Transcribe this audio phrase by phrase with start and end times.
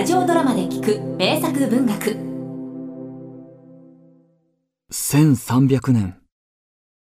[0.00, 2.16] ラジオドラマで聞く名作文学。
[4.90, 6.18] 1300年。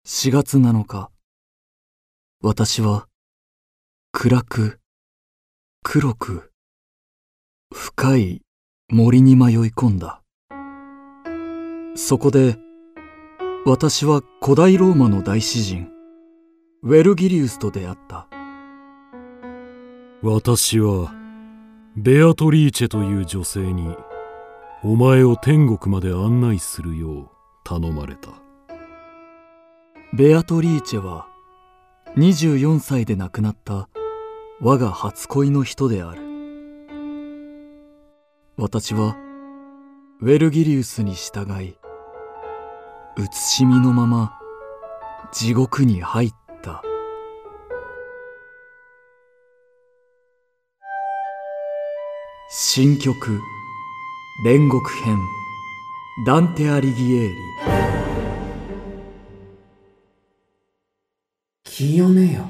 [0.06, 1.10] 4月7日。
[2.40, 3.06] 私は
[4.10, 4.80] 暗く
[5.84, 6.50] 黒く
[7.74, 8.40] 深い
[8.88, 10.22] 森に迷い込んだ。
[11.94, 12.56] そこで
[13.66, 15.90] 私は古代ローマの大詩人
[16.82, 18.28] ウェルギリウスと出会った。
[20.22, 21.17] 私は
[22.00, 23.92] ベアトリーチェという女性に
[24.84, 27.28] お前を天国まで案内するよう
[27.64, 28.40] 頼まれた。
[30.14, 31.26] ベアトリーチェは
[32.16, 33.88] 24歳で亡くなった
[34.60, 36.22] 我が初恋の人である。
[38.56, 39.16] 私は
[40.20, 41.76] ウェルギリウスに従い
[43.16, 44.38] 写しみのまま
[45.32, 46.47] 地獄に入った。
[52.50, 53.42] 新曲
[54.42, 55.18] 煉獄編
[56.24, 57.36] ダンテ・アリギエーリ。
[61.62, 62.48] 清めよ。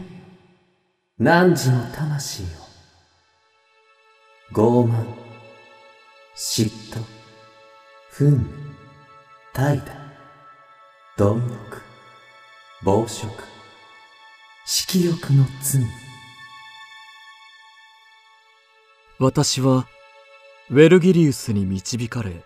[1.18, 2.46] 汝の魂を。
[4.52, 5.04] 傲慢
[6.36, 7.02] 嫉妬
[8.12, 8.44] 憤怒
[9.52, 9.82] 怠惰
[11.16, 11.82] 貪欲
[12.84, 13.26] 暴食
[14.64, 16.07] 色欲の罪。
[19.20, 19.88] 私は
[20.70, 22.44] ウェルギリウスに導かれ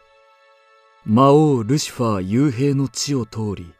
[1.04, 3.74] 魔王ルシファー幽閉の地を通り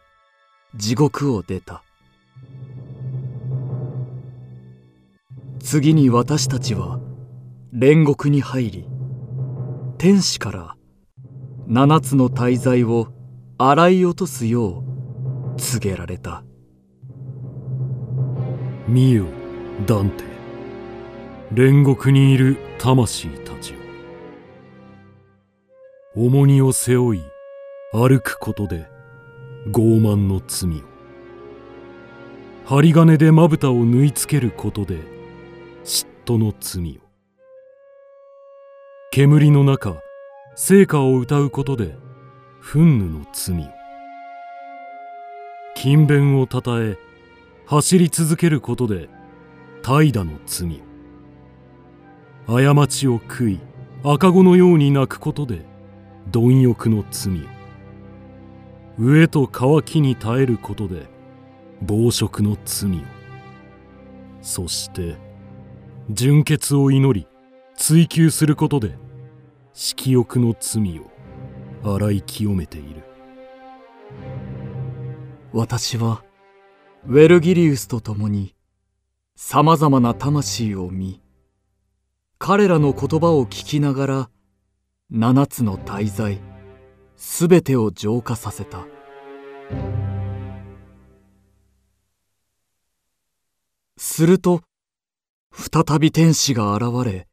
[0.74, 1.82] 地獄を出た。
[5.58, 7.00] 次に私たちは
[7.74, 8.86] 煉獄に入り
[9.96, 10.76] 天使から
[11.66, 13.08] 七つの大罪を
[13.56, 14.84] 洗い落とすよ
[15.56, 16.44] う告げられた。
[18.86, 19.24] 見よ
[19.86, 20.31] ダンテ。
[21.54, 23.76] 煉獄にいる魂たちを。
[26.14, 27.22] 重荷を背負い
[27.92, 28.88] 歩くことで
[29.66, 30.82] 傲慢の罪を。
[32.64, 35.00] 針金でまぶたを縫い付けることで
[35.84, 37.02] 嫉妬の罪を。
[39.10, 39.96] 煙の中
[40.54, 41.98] 聖歌を歌うことで
[42.62, 43.68] 憤怒の罪を。
[45.74, 46.96] 勤勉をたたえ
[47.66, 49.10] 走り続けることで
[49.82, 50.91] 怠惰の罪を。
[52.46, 53.60] 過ちを悔い
[54.04, 55.64] 赤子のように泣くことで
[56.30, 57.46] 貪欲の罪
[58.98, 61.06] 飢えと渇きに耐えることで
[61.80, 63.00] 暴食の罪を。
[64.42, 65.16] そして
[66.10, 67.26] 純潔を祈り
[67.76, 68.96] 追求することで
[69.72, 71.10] 色欲の罪を
[71.94, 73.02] 洗い清めている。
[75.52, 76.24] 私は
[77.06, 78.54] ウェルギリウスと共に
[79.36, 81.21] さまざまな魂を見
[82.44, 84.30] 彼らの言葉を聞きながら
[85.12, 86.40] 七つの大罪
[87.14, 88.84] すべてを浄化させた。
[93.96, 94.60] すると
[95.52, 97.28] 再び天使が現れ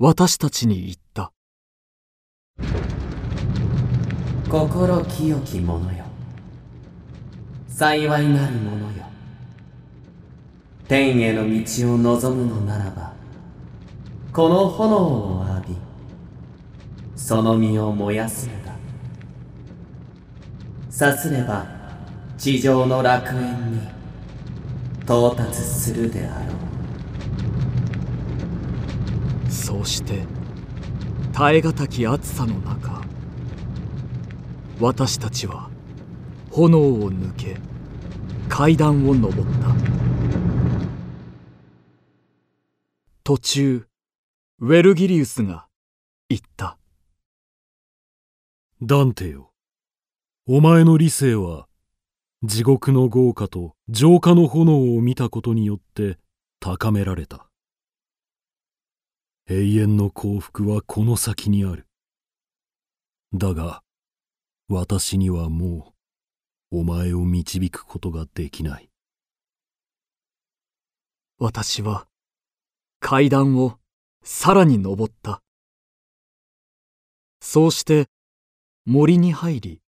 [0.00, 1.32] 私たちに言った。
[4.50, 6.04] 心清き者よ。
[7.68, 9.04] 幸いなる者よ。
[10.88, 13.21] 天への道を望むのならば
[14.32, 15.76] この炎を浴び
[17.14, 18.74] その身を燃やすのだ。
[20.88, 21.66] さすれば
[22.38, 23.80] 地上の楽園に
[25.02, 26.52] 到達するであろ
[29.48, 29.52] う。
[29.52, 30.20] そうして
[31.34, 33.02] 耐え難き暑さの中
[34.80, 35.68] 私たちは
[36.50, 37.58] 炎を抜け
[38.48, 39.68] 階段を登った。
[43.24, 43.86] 途中
[44.64, 45.66] ウェルギリウスが
[46.28, 46.78] 言った。
[48.80, 49.50] ダンテよ。
[50.46, 51.66] お前の理性は
[52.44, 56.16] 地獄の豪華と浄化の炎を見たことによって
[56.60, 57.48] 高められた。
[59.50, 61.88] 永遠の幸福はこの先にある。
[63.34, 63.82] だが
[64.68, 65.92] 私にはも
[66.70, 68.88] うお前を導くことができない。
[71.40, 72.06] 私は
[73.00, 73.81] 階段を
[74.24, 75.42] さらに登った。
[77.40, 78.06] そうして
[78.86, 79.80] 森に入り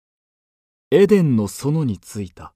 [0.90, 2.54] エデンの園に着いた。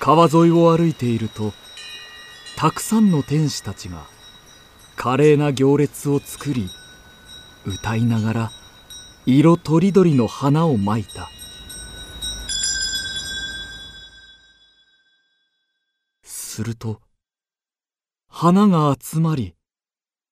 [0.00, 1.52] 川沿いを歩いていると
[2.56, 4.06] たくさんの天使たちが
[4.96, 6.68] 華麗な行列を作り
[7.64, 8.50] 歌いながら
[9.24, 11.28] 色とりどりの花をまいた。
[16.24, 17.00] すると
[18.34, 19.54] 花が集まり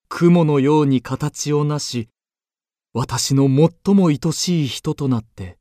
[0.08, 2.08] 雲のように形をなし
[2.94, 5.58] 私の最も愛しい人となって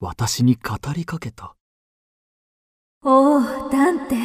[0.00, 1.54] 私に語りかけた。
[3.04, 3.40] おお
[3.70, 4.16] ダンテ。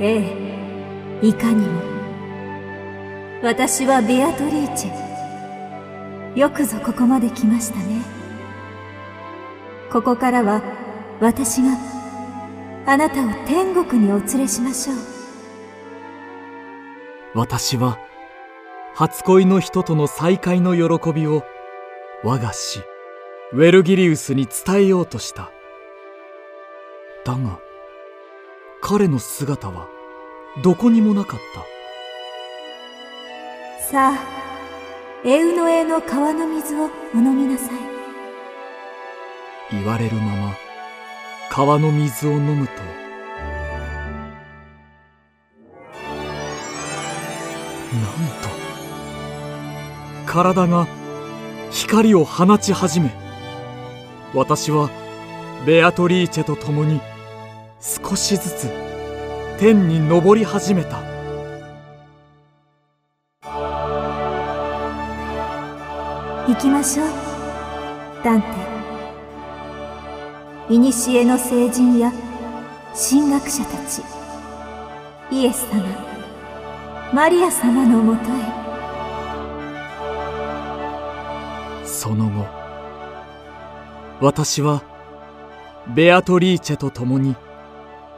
[0.00, 1.82] ええいかにも。
[3.42, 4.86] 私はベアトリーチ。
[4.86, 8.02] ェよくぞここまで来ましたね。
[9.92, 10.62] ここからは
[11.20, 11.89] 私が
[12.86, 14.96] あなたを天国にお連れしましょう。
[17.34, 17.98] 私は
[18.94, 21.44] 初恋の人との再会の喜びを
[22.24, 22.80] 我が師
[23.52, 25.50] ウェルギリウスに伝えようとした。
[27.24, 27.60] だが
[28.80, 29.86] 彼の姿は
[30.62, 31.40] どこにもなかっ
[33.78, 33.84] た。
[33.84, 34.18] さあ
[35.24, 37.76] エウノエの川の水をお飲みなさい。
[39.70, 40.54] 言われるまま
[41.52, 42.72] 川の水を飲むと。
[47.92, 48.04] なん
[48.40, 48.48] と
[50.26, 50.86] 体が
[51.72, 53.10] 光を放ち始め
[54.32, 54.90] 私は
[55.66, 57.00] ベアトリーチェと共に
[57.80, 58.70] 少しずつ
[59.58, 61.00] 天に昇り始めた。
[66.46, 67.08] 行きましょう
[68.22, 68.69] ダンテ。
[70.70, 70.78] 古
[71.24, 72.12] の聖人や
[72.94, 74.02] 神学者たち。
[75.32, 75.82] イエス様
[77.12, 78.36] マリア様のもとへ。
[81.84, 82.46] その後
[84.20, 84.84] 私は
[85.92, 87.34] ベアトリーチェと共に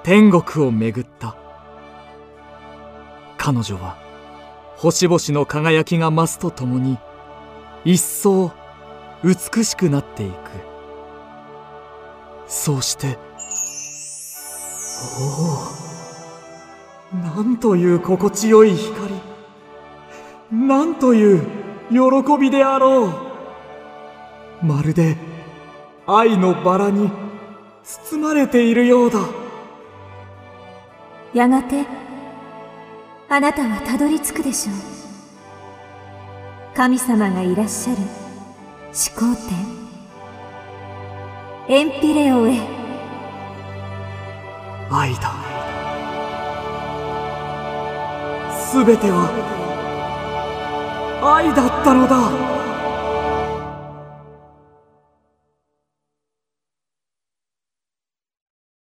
[0.03, 1.35] 天国を巡った。
[3.39, 3.97] 彼女は
[4.77, 6.99] 星々の輝きが増すとともに
[7.87, 8.53] 一層
[9.25, 10.72] 美しくなっていく。
[12.47, 13.19] そうして。
[15.21, 17.17] おお。
[17.17, 19.13] なんという心地よい光。
[20.51, 21.47] なんという
[21.91, 23.13] 喜びであろう。
[24.65, 25.17] まるで
[26.07, 27.11] 愛のバラに
[27.83, 29.19] 包まれているようだ。
[31.35, 31.87] やがて
[33.29, 34.77] あなたはたどり着くでしょう。
[36.75, 37.99] 神様がいらっしゃる
[38.93, 39.82] 始皇天
[41.69, 42.59] エンピレオへ。
[44.91, 45.33] 愛だ。
[48.53, 49.31] すべては
[51.23, 52.52] 愛だったのだ。